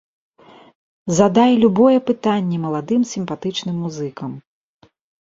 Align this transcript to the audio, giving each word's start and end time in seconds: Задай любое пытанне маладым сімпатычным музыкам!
Задай 1.17 1.51
любое 1.63 1.97
пытанне 2.07 2.57
маладым 2.65 3.05
сімпатычным 3.13 3.75
музыкам! 3.83 4.31